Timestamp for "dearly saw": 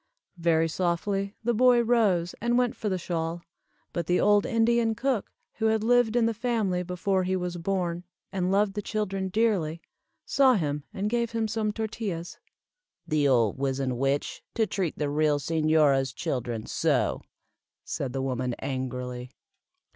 9.29-10.55